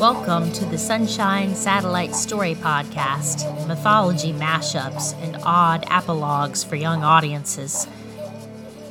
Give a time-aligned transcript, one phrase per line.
[0.00, 7.86] Welcome to the Sunshine Satellite Story Podcast, mythology mashups and odd apologues for young audiences.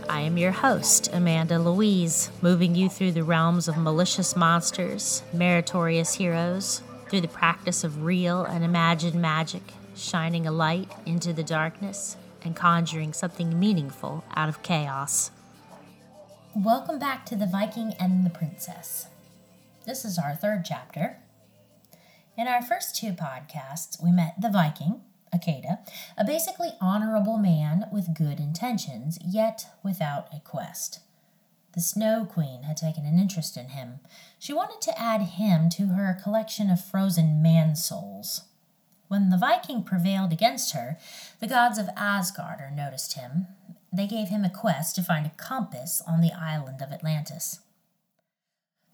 [0.07, 6.13] I am your host, Amanda Louise, moving you through the realms of malicious monsters, meritorious
[6.13, 9.63] heroes, through the practice of real and imagined magic,
[9.95, 15.31] shining a light into the darkness and conjuring something meaningful out of chaos.
[16.55, 19.07] Welcome back to The Viking and the Princess.
[19.89, 21.17] This is our third chapter.
[22.37, 25.01] In our first two podcasts, we met the Viking,
[25.33, 25.79] Akeda,
[26.15, 30.99] a basically honorable man with good intentions, yet without a quest.
[31.73, 33.99] The Snow Queen had taken an interest in him.
[34.37, 38.43] She wanted to add him to her collection of frozen man souls.
[39.07, 40.99] When the Viking prevailed against her,
[41.39, 43.47] the gods of Asgard noticed him.
[43.91, 47.61] They gave him a quest to find a compass on the island of Atlantis.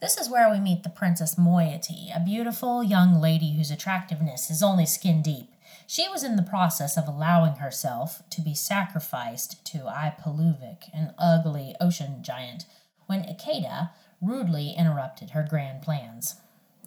[0.01, 4.61] This is where we meet the Princess Moiety, a beautiful young lady whose attractiveness is
[4.61, 5.53] only skin deep.
[5.87, 11.75] She was in the process of allowing herself to be sacrificed to Ipaluvik, an ugly
[11.79, 12.65] ocean giant,
[13.05, 16.35] when Akeda rudely interrupted her grand plans.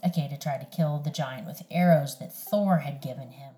[0.04, 3.54] Akeda tried to kill the giant with arrows that Thor had given him.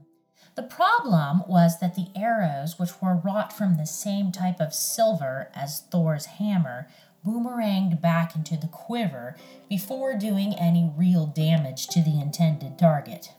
[0.55, 5.51] The problem was that the arrows, which were wrought from the same type of silver
[5.55, 6.89] as Thor's hammer,
[7.27, 9.37] boomeranged back into the quiver
[9.69, 13.33] before doing any real damage to the intended target.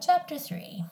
[0.00, 0.84] Chapter 3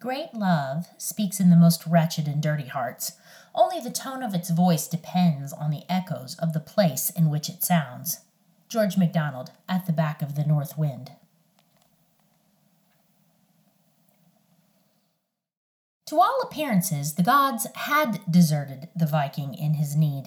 [0.00, 3.12] Great love speaks in the most wretched and dirty hearts.
[3.54, 7.50] Only the tone of its voice depends on the echoes of the place in which
[7.50, 8.20] it sounds.
[8.68, 11.12] George MacDonald, At the Back of the North Wind.
[16.10, 20.24] To all appearances, the gods had deserted the Viking in his need.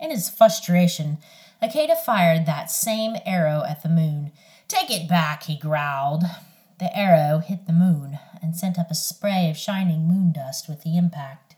[0.00, 1.18] In his frustration,
[1.62, 4.32] Akeda fired that same arrow at the moon.
[4.68, 6.22] Take it back, he growled.
[6.78, 10.82] The arrow hit the moon and sent up a spray of shining moon dust with
[10.82, 11.56] the impact.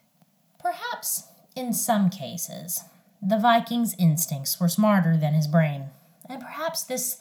[0.59, 2.87] Perhaps, in some cases,
[3.23, 5.91] the Viking's instincts were smarter than his brain,
[6.29, 7.19] and perhaps this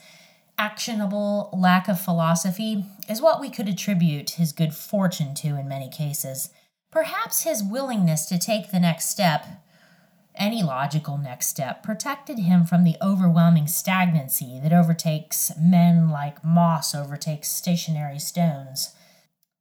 [0.57, 5.89] actionable lack of philosophy is what we could attribute his good fortune to in many
[5.89, 6.49] cases.
[6.91, 9.45] Perhaps his willingness to take the next step,
[10.35, 16.95] any logical next step, protected him from the overwhelming stagnancy that overtakes men like moss
[16.95, 18.93] overtakes stationary stones.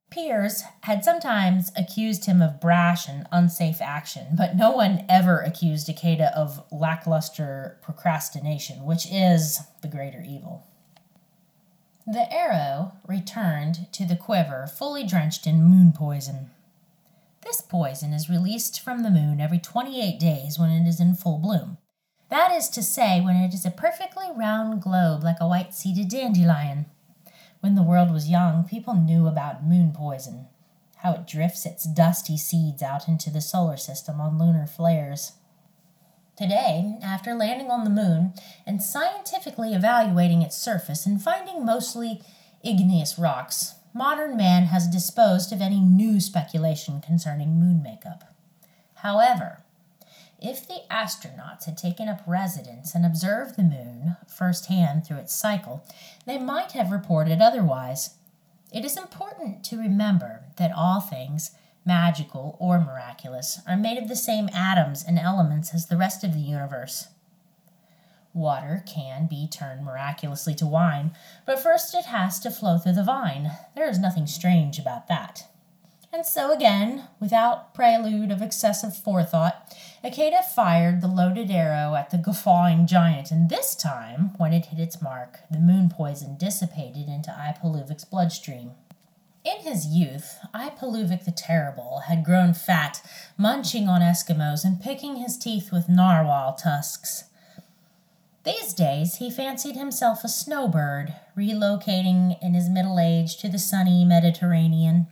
[0.09, 5.89] Peers had sometimes accused him of brash and unsafe action, but no one ever accused
[5.89, 10.66] Akeda of lackluster procrastination, which is the greater evil.
[12.09, 16.51] The arrow returned to the quiver fully drenched in moon poison.
[17.41, 21.37] This poison is released from the moon every 28 days when it is in full
[21.37, 21.79] bloom.
[22.29, 26.07] That is to say, when it is a perfectly round globe like a white seeded
[26.07, 26.85] dandelion.
[27.59, 30.47] When the world was young, people knew about moon poison,
[30.99, 35.33] how it drifts its dusty seeds out into the solar system on lunar flares.
[36.37, 38.33] Today, after landing on the moon
[38.63, 42.21] and scientifically evaluating its surface and finding mostly
[42.63, 48.35] igneous rocks, modern man has disposed of any new speculation concerning moon makeup.
[48.97, 49.63] However,
[50.39, 55.83] if the astronauts had taken up residence and observed the moon firsthand through its cycle,
[56.27, 58.11] they might have reported otherwise.
[58.71, 61.49] It is important to remember that all things
[61.87, 66.33] magical, or miraculous, are made of the same atoms and elements as the rest of
[66.33, 67.07] the universe.
[68.33, 71.11] Water can be turned miraculously to wine,
[71.45, 73.51] but first it has to flow through the vine.
[73.75, 75.47] There is nothing strange about that.
[76.13, 82.17] And so again, without prelude of excessive forethought, Akeda fired the loaded arrow at the
[82.17, 87.31] guffawing giant, and this time, when it hit its mark, the moon poison dissipated into
[87.31, 88.71] Ipoluvik's bloodstream.
[89.47, 93.01] In his youth, Ipaluvik the Terrible had grown fat,
[93.37, 97.23] munching on Eskimos and picking his teeth with narwhal tusks.
[98.43, 104.03] These days, he fancied himself a snowbird, relocating in his middle age to the sunny
[104.03, 105.07] Mediterranean.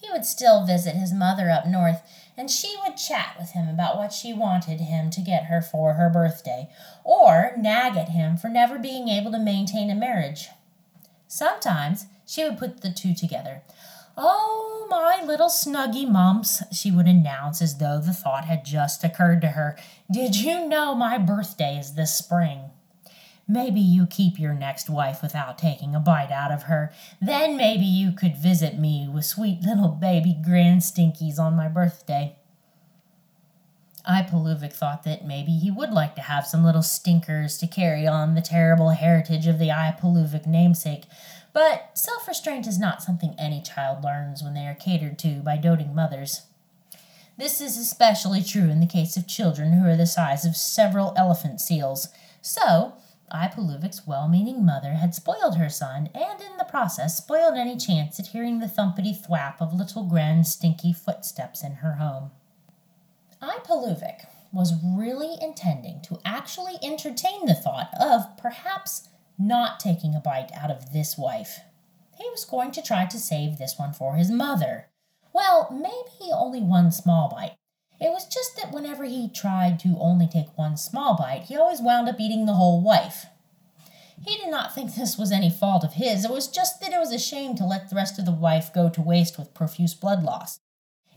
[0.00, 2.02] He would still visit his mother up north,
[2.36, 5.94] and she would chat with him about what she wanted him to get her for
[5.94, 6.68] her birthday,
[7.02, 10.50] or nag at him for never being able to maintain a marriage.
[11.26, 13.62] Sometimes she would put the two together.
[14.16, 19.40] Oh, my little snuggy mumps, she would announce as though the thought had just occurred
[19.40, 19.76] to her.
[20.10, 22.70] Did you know my birthday is this spring?
[23.48, 26.92] Maybe you keep your next wife without taking a bite out of her.
[27.20, 32.36] Then maybe you could visit me with sweet little baby grand stinkies on my birthday.
[34.08, 38.34] Ipaluvik thought that maybe he would like to have some little stinkers to carry on
[38.34, 41.04] the terrible heritage of the Ipaluvik namesake,
[41.52, 45.56] but self restraint is not something any child learns when they are catered to by
[45.56, 46.42] doting mothers.
[47.36, 51.14] This is especially true in the case of children who are the size of several
[51.16, 52.08] elephant seals.
[52.42, 52.94] So,
[53.32, 58.18] Ipoluvik's well meaning mother had spoiled her son, and in the process spoiled any chance
[58.18, 62.30] at hearing the thumpity thwap of little grand stinky footsteps in her home.
[63.40, 69.08] Ipoluvik was really intending to actually entertain the thought of perhaps
[69.40, 71.60] not taking a bite out of this wife.
[72.18, 74.88] He was going to try to save this one for his mother.
[75.32, 77.56] Well, maybe only one small bite.
[78.00, 81.80] It was just that whenever he tried to only take one small bite, he always
[81.80, 83.26] wound up eating the whole wife.
[84.26, 86.98] He did not think this was any fault of his, it was just that it
[86.98, 89.94] was a shame to let the rest of the wife go to waste with profuse
[89.94, 90.60] blood loss.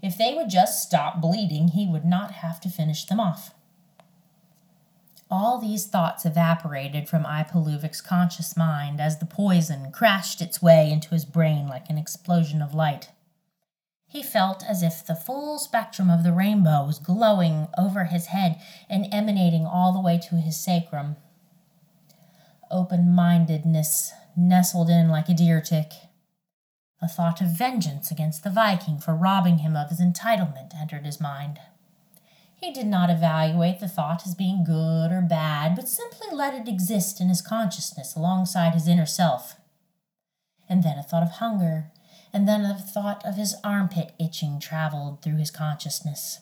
[0.01, 3.53] If they would just stop bleeding, he would not have to finish them off.
[5.35, 11.09] All these thoughts evaporated from Ipoluvik's conscious mind as the poison crashed its way into
[11.09, 13.09] his brain like an explosion of light.
[14.05, 18.61] He felt as if the full spectrum of the rainbow was glowing over his head
[18.87, 21.15] and emanating all the way to his sacrum.
[22.69, 25.93] Open mindedness nestled in like a deer tick.
[27.01, 31.19] A thought of vengeance against the Viking for robbing him of his entitlement entered his
[31.19, 31.59] mind.
[32.63, 36.69] He did not evaluate the thought as being good or bad, but simply let it
[36.69, 39.57] exist in his consciousness alongside his inner self.
[40.69, 41.91] And then a thought of hunger
[42.31, 46.39] and then a thought of his armpit itching traveled through his consciousness.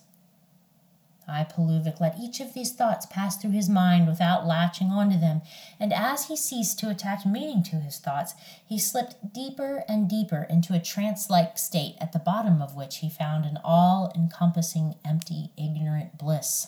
[1.32, 5.42] Ipoluvik let each of these thoughts pass through his mind without latching onto them,
[5.80, 8.36] and as he ceased to attach meaning to his thoughts,
[8.66, 12.98] he slipped deeper and deeper into a trance like state at the bottom of which
[12.98, 16.68] he found an all encompassing, empty, ignorant bliss.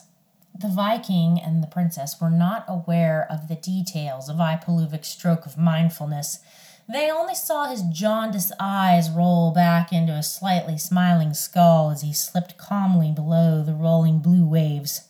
[0.56, 5.58] The Viking and the princess were not aware of the details of Ipoluvik's stroke of
[5.58, 6.40] mindfulness
[6.88, 12.12] they only saw his jaundiced eyes roll back into a slightly smiling skull as he
[12.14, 15.10] slipped calmly below the rolling blue waves.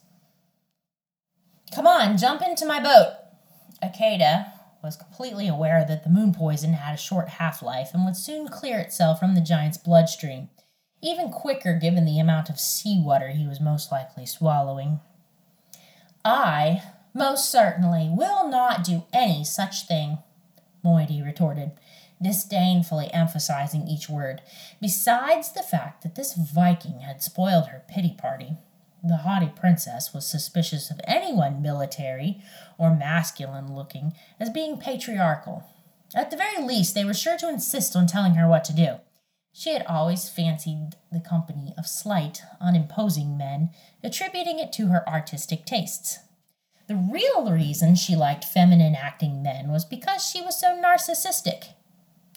[1.74, 3.16] Come on, jump into my boat.
[3.82, 4.52] Akeda
[4.84, 8.48] was completely aware that the moon poison had a short half life and would soon
[8.48, 10.50] clear itself from the giant's bloodstream,
[11.02, 15.00] even quicker given the amount of seawater he was most likely swallowing.
[16.24, 16.84] I,
[17.14, 20.20] most certainly, will not do any such thing.
[20.84, 21.72] Moiety retorted,
[22.22, 24.42] disdainfully emphasizing each word.
[24.82, 28.58] Besides the fact that this Viking had spoiled her pity party,
[29.04, 32.42] the haughty princess was suspicious of anyone military
[32.78, 35.64] or masculine looking as being patriarchal.
[36.16, 38.98] At the very least, they were sure to insist on telling her what to do.
[39.52, 43.70] She had always fancied the company of slight, unimposing men,
[44.04, 46.20] attributing it to her artistic tastes.
[46.88, 51.70] The real reason she liked feminine acting men was because she was so narcissistic.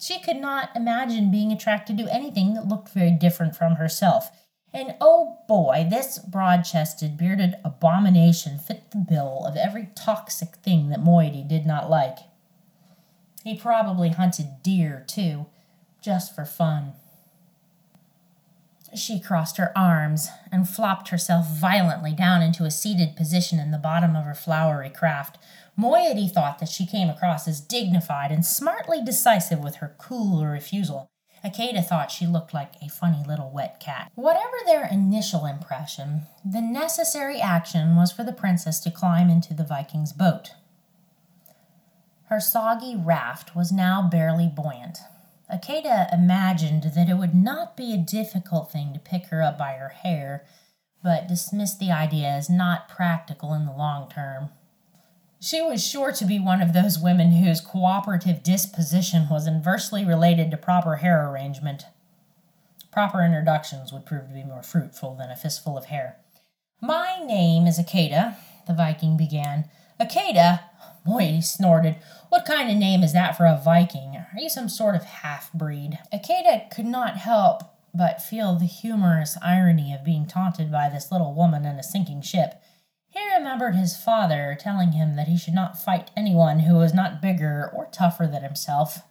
[0.01, 4.31] She could not imagine being attracted to anything that looked very different from herself.
[4.73, 10.91] And oh boy, this broad chested, bearded abomination fit the bill of every toxic thing
[10.91, 12.19] that Moiety did not like.
[13.43, 15.47] He probably hunted deer, too,
[16.03, 16.93] just for fun.
[18.97, 23.79] She crossed her arms and flopped herself violently down into a seated position in the
[23.79, 25.37] bottom of her flowery craft.
[25.77, 31.11] Moiety thought that she came across as dignified and smartly decisive with her cool refusal.
[31.45, 34.11] Akeda thought she looked like a funny little wet cat.
[34.15, 39.63] Whatever their initial impression, the necessary action was for the princess to climb into the
[39.63, 40.53] Viking's boat.
[42.25, 44.99] Her soggy raft was now barely buoyant,
[45.53, 49.73] Akeda imagined that it would not be a difficult thing to pick her up by
[49.75, 50.45] her hair,
[51.03, 54.51] but dismissed the idea as not practical in the long term.
[55.41, 60.51] She was sure to be one of those women whose cooperative disposition was inversely related
[60.51, 61.85] to proper hair arrangement.
[62.91, 66.17] Proper introductions would prove to be more fruitful than a fistful of hair.
[66.81, 68.37] My name is Akeda,
[68.67, 69.67] the Viking began.
[70.01, 70.61] Akeda?
[71.07, 71.97] Boy, he snorted.
[72.29, 74.17] What kind of name is that for a Viking?
[74.17, 75.99] Are you some sort of half breed?
[76.13, 77.63] Akeda could not help
[77.97, 82.21] but feel the humorous irony of being taunted by this little woman in a sinking
[82.21, 82.61] ship.
[83.09, 87.23] He remembered his father telling him that he should not fight anyone who was not
[87.23, 89.03] bigger or tougher than himself.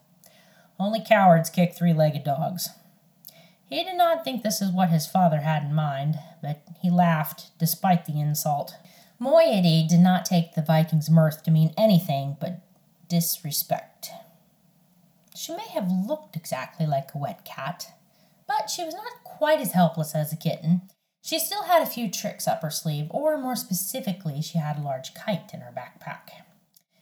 [0.78, 2.68] Only cowards kick three legged dogs.
[3.68, 7.50] He did not think this is what his father had in mind, but he laughed
[7.58, 8.76] despite the insult.
[9.18, 12.60] Moiety did not take the Viking's mirth to mean anything but
[13.08, 14.10] disrespect.
[15.34, 17.94] She may have looked exactly like a wet cat,
[18.46, 20.82] but she was not quite as helpless as a kitten.
[21.22, 24.82] She still had a few tricks up her sleeve, or more specifically, she had a
[24.82, 26.30] large kite in her backpack.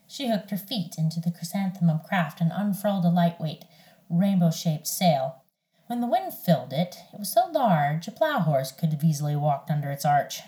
[0.06, 3.64] She hooked her feet into the chrysanthemum craft and unfurled a lightweight,
[4.09, 5.42] rainbow shaped sail.
[5.88, 9.37] When the wind filled it, it was so large a plough horse could have easily
[9.37, 10.42] walked under its arch.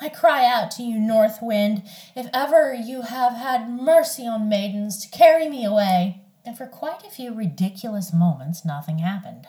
[0.00, 1.82] I cry out to you, north wind,
[2.14, 6.22] if ever you have had mercy on maidens, to carry me away.
[6.44, 9.46] And for quite a few ridiculous moments, nothing happened.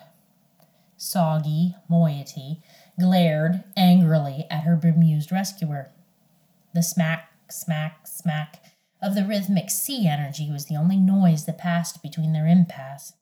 [0.96, 2.62] Soggy moiety
[3.00, 5.92] glared angrily at her bemused rescuer.
[6.74, 8.64] The smack, smack, smack
[9.02, 13.14] of the rhythmic sea energy was the only noise that passed between their impasse.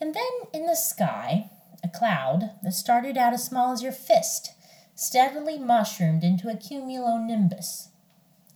[0.00, 1.50] And then in the sky,
[1.82, 4.50] a cloud that started out as small as your fist
[4.94, 7.88] steadily mushroomed into a cumulonimbus,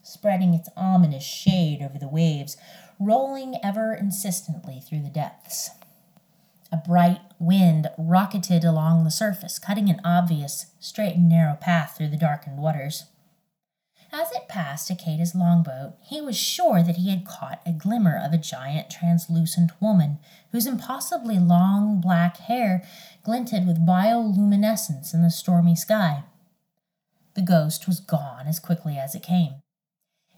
[0.03, 2.57] spreading its ominous shade over the waves,
[2.99, 5.71] rolling ever insistently through the depths.
[6.71, 12.09] A bright wind rocketed along the surface, cutting an obvious, straight and narrow path through
[12.09, 13.05] the darkened waters.
[14.11, 18.33] As it passed Akeda's longboat, he was sure that he had caught a glimmer of
[18.33, 20.19] a giant translucent woman
[20.51, 22.83] whose impossibly long black hair
[23.23, 26.25] glinted with bioluminescence in the stormy sky.
[27.35, 29.57] The ghost was gone as quickly as it came.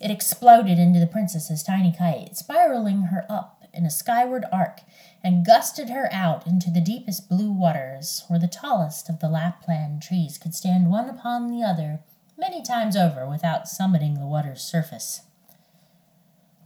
[0.01, 4.81] It exploded into the princess's tiny kite, spiraling her up in a skyward arc
[5.23, 10.03] and gusted her out into the deepest blue waters, where the tallest of the Lapland
[10.03, 12.01] trees could stand one upon the other
[12.41, 15.21] many times over without summiting the water's surface.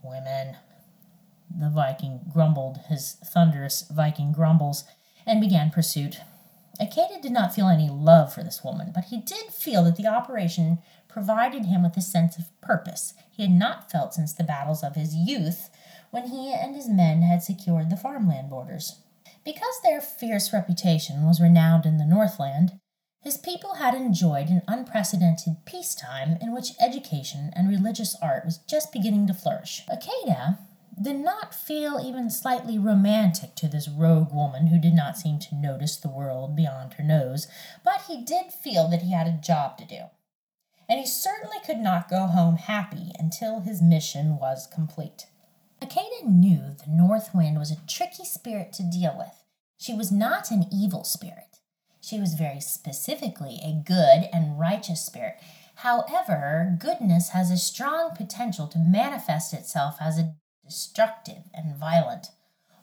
[0.03, 0.57] Women,
[1.51, 4.85] the Viking grumbled his thunderous Viking grumbles
[5.27, 6.21] and began pursuit.
[6.81, 10.07] Akeda did not feel any love for this woman, but he did feel that the
[10.07, 10.79] operation
[11.09, 14.95] provided him with a sense of purpose he had not felt since the battles of
[14.95, 15.71] his youth
[16.11, 19.01] when he and his men had secured the farmland borders.
[19.45, 22.79] Because their fierce reputation was renowned in the Northland,
[23.25, 28.93] his people had enjoyed an unprecedented peacetime in which education and religious art was just
[28.93, 29.83] beginning to flourish.
[29.91, 30.59] Akeda
[31.01, 35.55] did not feel even slightly romantic to this rogue woman who did not seem to
[35.55, 37.49] notice the world beyond her nose,
[37.83, 40.03] but he did feel that he had a job to do.
[40.87, 45.27] And he certainly could not go home happy until his mission was complete.
[45.81, 49.43] Akeda knew the North Wind was a tricky spirit to deal with.
[49.79, 51.61] She was not an evil spirit.
[52.07, 55.41] She was very specifically a good and righteous spirit.
[55.77, 60.35] However, goodness has a strong potential to manifest itself as a
[60.67, 62.27] destructive and violent.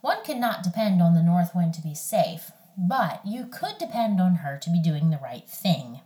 [0.02, 4.38] One cannot depend on the North Wind to be safe, but you could depend on
[4.38, 6.02] her to be doing the right thing.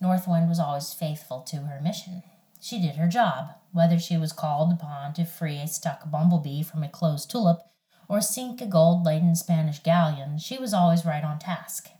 [0.00, 2.22] North Wind was always faithful to her mission.
[2.60, 6.84] She did her job, whether she was called upon to free a stuck bumblebee from
[6.84, 7.62] a closed tulip
[8.08, 11.90] or sink a gold laden Spanish galleon, she was always right on task.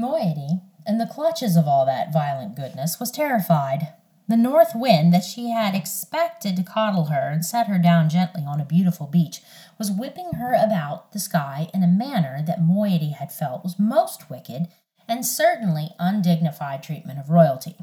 [0.00, 3.92] Moiety, in the clutches of all that violent goodness, was terrified.
[4.28, 8.44] The north wind that she had expected to coddle her and set her down gently
[8.46, 9.40] on a beautiful beach
[9.78, 14.30] was whipping her about the sky in a manner that Moiety had felt was most
[14.30, 14.68] wicked
[15.06, 17.74] and certainly undignified treatment of royalty.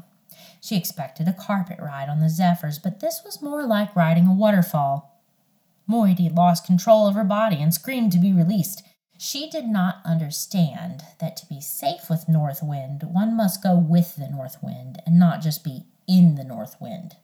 [0.60, 4.34] She expected a carpet ride on the Zephyrs, but this was more like riding a
[4.34, 5.22] waterfall.
[5.86, 8.82] Moiety lost control of her body and screamed to be released.
[9.20, 14.14] She did not understand that to be safe with North Wind, one must go with
[14.14, 17.16] the North Wind and not just be in the North Wind.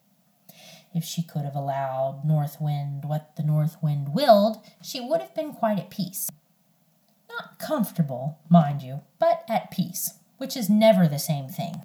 [0.92, 5.36] If she could have allowed North Wind what the North Wind willed, she would have
[5.36, 6.28] been quite at peace.
[7.28, 11.82] Not comfortable, mind you, but at peace, which is never the same thing.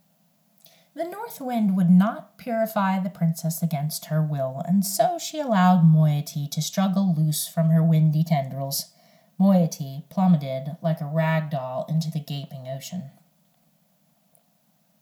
[0.96, 5.84] The north wind would not purify the princess against her will, and so she allowed
[5.84, 8.92] Moiety to struggle loose from her windy tendrils.
[9.40, 13.04] Moiety plummeted like a rag doll into the gaping ocean.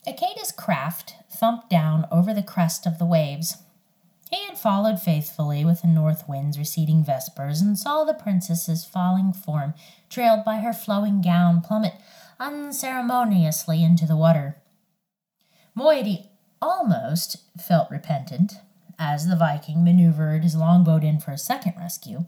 [0.07, 3.57] Akeda's craft thumped down over the crest of the waves.
[4.29, 9.33] He had followed faithfully with the north wind's receding vespers and saw the princess's falling
[9.33, 9.73] form,
[10.09, 11.93] trailed by her flowing gown, plummet
[12.39, 14.57] unceremoniously into the water.
[15.73, 16.29] Moiety
[16.61, 18.53] almost felt repentant
[18.99, 22.25] as the Viking maneuvered his longboat in for a second rescue.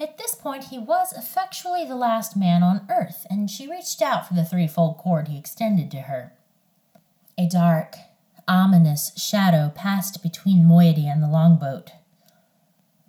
[0.00, 4.28] At this point, he was effectually the last man on earth, and she reached out
[4.28, 6.34] for the threefold cord he extended to her.
[7.36, 7.96] A dark,
[8.46, 11.90] ominous shadow passed between Moiety and the longboat.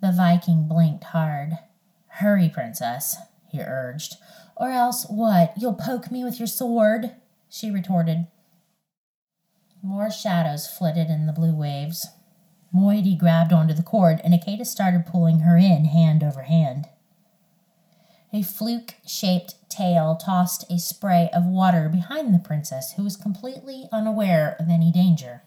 [0.00, 1.58] The Viking blinked hard.
[2.14, 3.16] Hurry, princess,
[3.50, 4.16] he urged.
[4.56, 5.54] Or else what?
[5.56, 7.12] You'll poke me with your sword?
[7.48, 8.26] she retorted.
[9.82, 12.06] More shadows flitted in the blue waves.
[12.72, 16.88] Moiety grabbed onto the cord, and Akeda started pulling her in hand over hand.
[18.32, 23.88] A fluke shaped tail tossed a spray of water behind the princess, who was completely
[23.90, 25.42] unaware of any danger.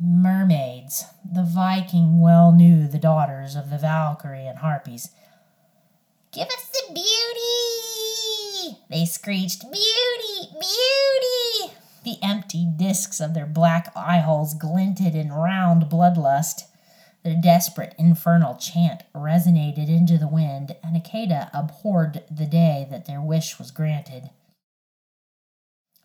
[0.00, 1.04] Mermaids.
[1.24, 5.10] The Viking well knew the daughters of the Valkyrie and Harpies.
[6.32, 8.78] Give us the beauty!
[8.90, 10.50] They screeched, Beauty!
[10.50, 11.43] Beauty!
[12.04, 16.64] The empty discs of their black eye holes glinted in round bloodlust.
[17.22, 23.22] Their desperate infernal chant resonated into the wind, and Akeda abhorred the day that their
[23.22, 24.28] wish was granted.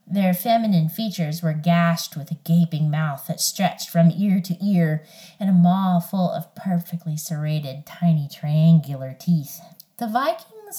[0.08, 5.04] Their feminine features were gashed with a gaping mouth that stretched from ear to ear,
[5.38, 9.60] and a maw full of perfectly serrated, tiny triangular teeth.
[9.98, 10.08] The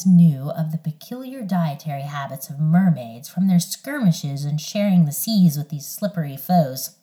[0.06, 5.58] Knew of the peculiar dietary habits of mermaids from their skirmishes and sharing the seas
[5.58, 6.96] with these slippery foes.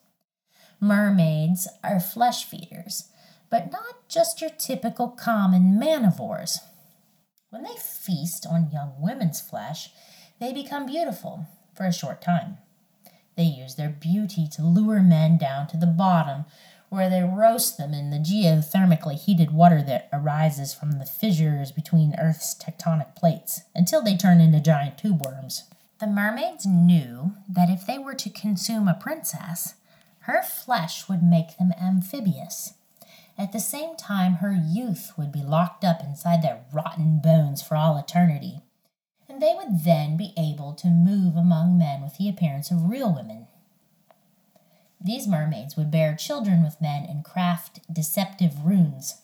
[0.80, 3.10] Mermaids are flesh feeders
[3.50, 6.58] but not just your typical common manivores.
[7.50, 9.90] When they feast on young women's flesh,
[10.38, 12.58] they become beautiful for a short time.
[13.36, 16.44] They use their beauty to lure men down to the bottom,
[16.88, 22.14] where they roast them in the geothermically heated water that arises from the fissures between
[22.18, 25.64] Earth's tectonic plates, until they turn into giant tube worms.
[26.00, 29.74] The mermaids knew that if they were to consume a princess,
[30.20, 32.74] her flesh would make them amphibious
[33.38, 37.76] at the same time, her youth would be locked up inside their rotten bones for
[37.76, 38.62] all eternity,
[39.28, 43.14] and they would then be able to move among men with the appearance of real
[43.14, 43.46] women.
[45.00, 49.22] These mermaids would bear children with men and craft deceptive runes.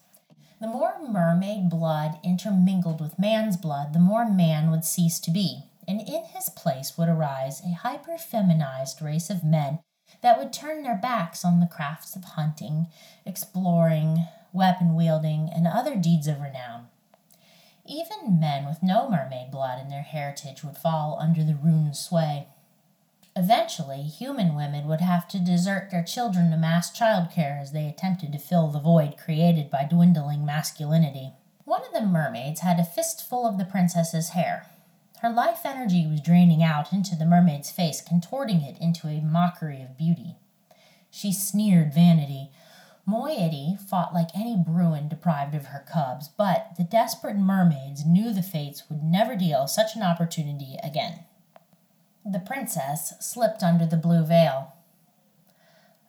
[0.61, 5.65] The more mermaid blood intermingled with man's blood, the more man would cease to be,
[5.87, 9.81] and in his place would arise a hyper feminized race of men
[10.23, 12.87] that would turn their backs on the crafts of hunting,
[13.27, 16.87] exploring, weapon wielding, and other deeds of renown.
[17.87, 22.49] Even men with no mermaid blood in their heritage would fall under the rune's sway.
[23.37, 28.33] Eventually, human women would have to desert their children to mass childcare as they attempted
[28.33, 31.33] to fill the void created by dwindling masculinity.
[31.65, 34.67] One of the mermaids had a fistful of the princess's hair,
[35.25, 39.81] her life energy was draining out into the mermaid's face, contorting it into a mockery
[39.81, 40.37] of beauty.
[41.11, 42.51] She sneered vanity.
[43.07, 48.43] Moiety fought like any Bruin deprived of her cubs, but the desperate mermaids knew the
[48.43, 51.21] fates would never deal such an opportunity again.
[52.25, 54.73] The princess slipped under the blue veil.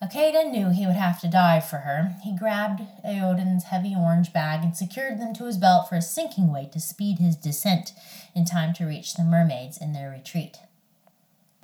[0.01, 2.15] Akeda knew he would have to dive for her.
[2.21, 6.51] He grabbed Eodun's heavy orange bag and secured them to his belt for a sinking
[6.51, 7.91] weight to speed his descent
[8.35, 10.59] in time to reach the mermaids in their retreat.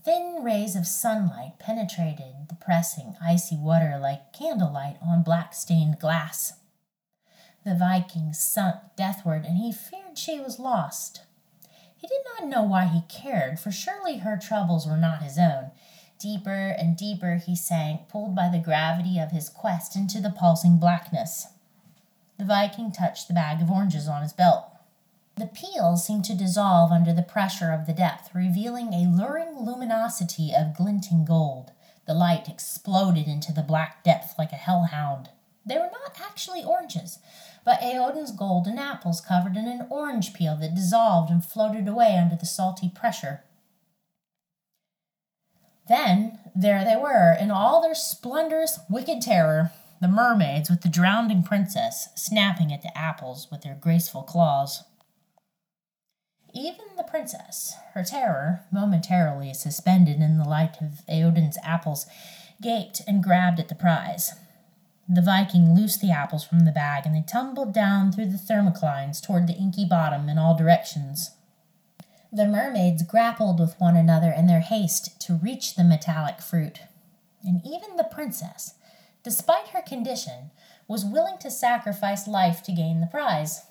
[0.03, 6.53] Thin rays of sunlight penetrated the pressing, icy water like candlelight on black stained glass.
[7.63, 11.21] The Viking sunk deathward, and he feared she was lost.
[12.01, 15.71] He did not know why he cared, for surely her troubles were not his own
[16.21, 20.77] Deeper and deeper he sank, pulled by the gravity of his quest into the pulsing
[20.77, 21.47] blackness.
[22.37, 24.65] The Viking touched the bag of oranges on his belt.
[25.35, 30.53] The peel seemed to dissolve under the pressure of the depth, revealing a luring luminosity
[30.55, 31.71] of glinting gold.
[32.05, 35.29] The light exploded into the black depth like a hellhound.
[35.65, 37.17] They were not actually oranges,
[37.63, 42.35] but Eodun's golden apples covered in an orange peel that dissolved and floated away under
[42.35, 43.43] the salty pressure.
[45.87, 49.71] Then there they were, in all their splendorous, wicked terror,
[50.01, 54.83] the mermaids with the drowning princess snapping at the apples with their graceful claws.
[56.53, 62.05] Even the princess, her terror momentarily suspended in the light of Aodin's apples,
[62.61, 64.33] gaped and grabbed at the prize.
[65.13, 69.21] The Viking loosed the apples from the bag and they tumbled down through the thermoclines
[69.21, 71.31] toward the inky bottom in all directions.
[72.31, 76.79] The mermaids grappled with one another in their haste to reach the metallic fruit.
[77.43, 78.75] And even the princess,
[79.21, 80.51] despite her condition,
[80.87, 83.63] was willing to sacrifice life to gain the prize.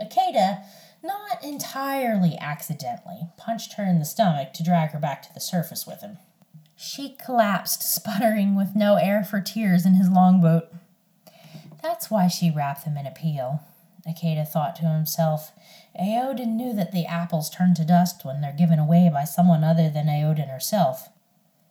[0.00, 0.62] Akeda,
[1.02, 5.88] not entirely accidentally, punched her in the stomach to drag her back to the surface
[5.88, 6.18] with him.
[6.80, 10.72] She collapsed, sputtering with no air for tears in his longboat.
[11.82, 13.64] That's why she wrapped them in a peel.
[14.06, 15.50] Akeda thought to himself.
[16.00, 19.90] Aodin knew that the apples turn to dust when they're given away by someone other
[19.90, 21.08] than Aodin herself.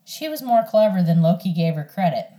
[0.04, 2.30] She was more clever than Loki gave her credit.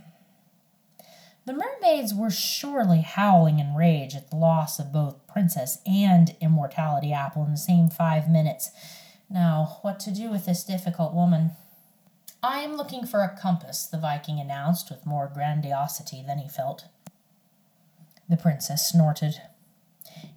[1.46, 7.14] The mermaids were surely howling in rage at the loss of both Princess and Immortality
[7.14, 8.70] Apple in the same five minutes.
[9.30, 11.52] Now, what to do with this difficult woman?
[12.42, 16.84] I am looking for a compass, the Viking announced with more grandiosity than he felt.
[18.28, 19.42] The princess snorted.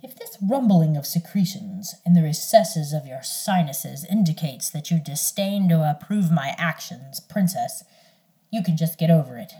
[0.02, 5.70] If this rumbling of secretions in the recesses of your sinuses indicates that you disdain
[5.70, 7.84] to approve my actions, princess,
[8.52, 9.54] you can just get over it.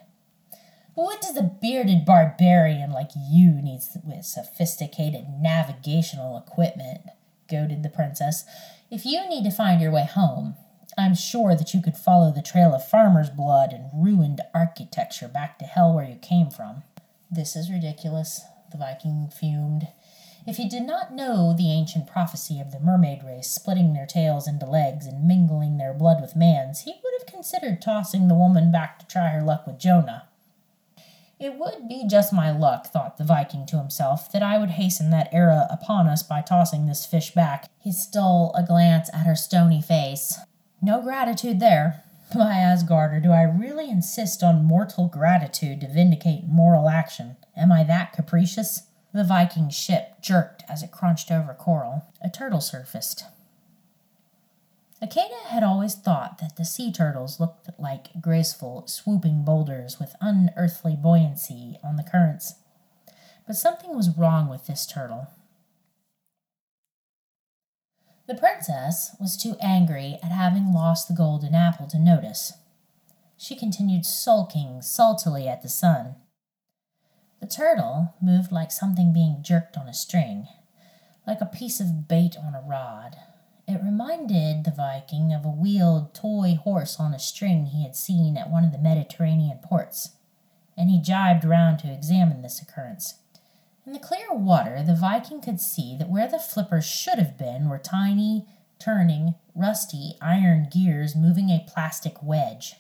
[0.96, 7.02] What does a bearded barbarian like you need with sophisticated navigational equipment?
[7.50, 8.46] goaded the princess.
[8.90, 10.56] If you need to find your way home,
[10.98, 15.58] I'm sure that you could follow the trail of farmer's blood and ruined architecture back
[15.60, 16.84] to hell where you came from.
[17.30, 19.88] This is ridiculous, the Viking fumed.
[20.46, 24.48] If he did not know the ancient prophecy of the mermaid race splitting their tails
[24.48, 28.72] into legs and mingling their blood with man's, he would have considered tossing the woman
[28.72, 30.28] back to try her luck with Jonah.
[31.40, 35.10] It would be just my luck, thought the Viking to himself, that I would hasten
[35.12, 37.70] that era upon us by tossing this fish back.
[37.80, 40.40] He stole a glance at her stony face.
[40.82, 42.04] No gratitude there.
[42.34, 47.36] By Asgarder, do I really insist on mortal gratitude to vindicate moral action?
[47.56, 48.84] Am I that capricious?
[49.14, 52.06] The Viking ship jerked as it crunched over coral.
[52.22, 53.26] A turtle surfaced.
[55.04, 60.96] Akeda had always thought that the sea turtles looked like graceful, swooping boulders with unearthly
[60.96, 62.56] buoyancy on the currents.
[63.46, 65.28] But something was wrong with this turtle.
[68.32, 72.54] The princess was too angry at having lost the golden apple to notice.
[73.36, 76.16] She continued sulking sultily at the sun.
[77.42, 80.48] The turtle moved like something being jerked on a string,
[81.28, 83.18] like a piece of bait on a rod.
[83.68, 88.38] It reminded the Viking of a wheeled toy horse on a string he had seen
[88.38, 90.12] at one of the Mediterranean ports,
[90.78, 93.16] and he jibed round to examine this occurrence.
[93.86, 97.68] In the clear water, the Viking could see that where the flippers should have been
[97.68, 98.46] were tiny,
[98.78, 102.76] turning, rusty iron gears moving a plastic wedge.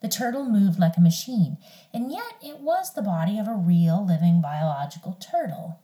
[0.00, 1.58] The turtle moved like a machine,
[1.92, 5.80] and yet it was the body of a real living biological turtle.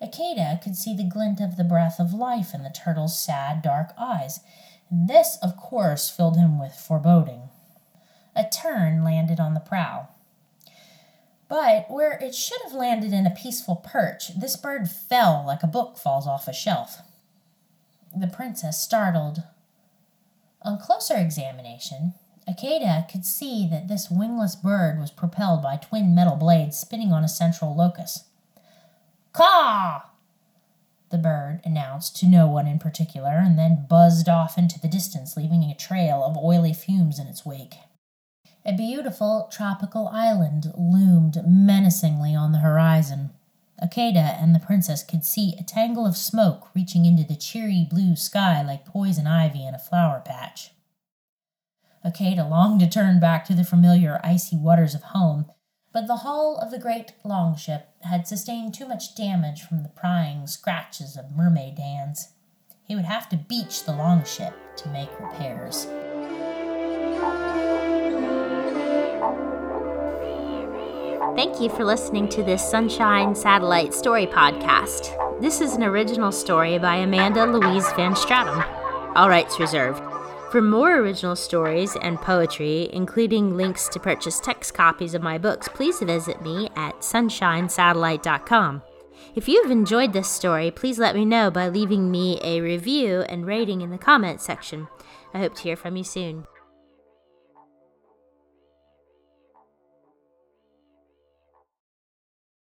[0.00, 3.92] Akeda could see the glint of the breath of life in the turtle's sad, dark
[3.98, 4.40] eyes,
[4.90, 7.48] and this, of course, filled him with foreboding.
[8.36, 10.08] A tern landed on the prow.
[11.48, 15.68] But where it should have landed in a peaceful perch, this bird fell like a
[15.68, 17.02] book falls off a shelf.
[18.14, 19.42] The princess startled.
[20.62, 22.14] On closer examination,
[22.48, 27.24] Akeda could see that this wingless bird was propelled by twin metal blades spinning on
[27.24, 28.24] a central locus.
[29.32, 30.02] Caw!
[31.10, 35.36] The bird announced to no one in particular, and then buzzed off into the distance,
[35.36, 37.74] leaving a trail of oily fumes in its wake.
[38.68, 43.30] A beautiful tropical island loomed menacingly on the horizon.
[43.80, 48.16] Akeda and the princess could see a tangle of smoke reaching into the cheery blue
[48.16, 50.72] sky like poison ivy in a flower patch.
[52.04, 55.46] Akeda longed to turn back to the familiar icy waters of home,
[55.92, 60.44] but the hull of the great longship had sustained too much damage from the prying
[60.48, 62.32] scratches of mermaid hands.
[62.82, 65.86] He would have to beach the longship to make repairs.
[71.36, 75.12] Thank you for listening to this Sunshine Satellite Story Podcast.
[75.38, 78.64] This is an original story by Amanda Louise Van Stratum.
[79.14, 80.02] All rights reserved.
[80.50, 85.68] For more original stories and poetry, including links to purchase text copies of my books,
[85.68, 88.82] please visit me at sunshinesatellite.com.
[89.34, 93.44] If you've enjoyed this story, please let me know by leaving me a review and
[93.44, 94.88] rating in the comments section.
[95.34, 96.46] I hope to hear from you soon.